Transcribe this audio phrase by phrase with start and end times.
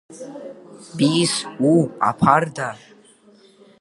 [0.97, 1.33] Бисс,
[1.69, 2.69] уу, аԥарда!